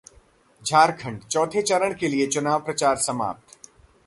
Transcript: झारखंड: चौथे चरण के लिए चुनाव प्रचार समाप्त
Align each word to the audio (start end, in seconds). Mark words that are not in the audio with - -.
झारखंड: 0.63 1.19
चौथे 1.23 1.61
चरण 1.61 1.93
के 1.93 2.07
लिए 2.07 2.27
चुनाव 2.27 2.63
प्रचार 2.65 2.97
समाप्त 2.97 3.57